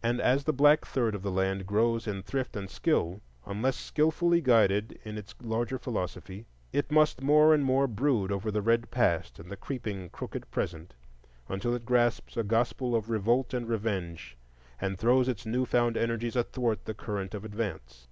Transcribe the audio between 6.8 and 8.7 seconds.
must more and more brood over the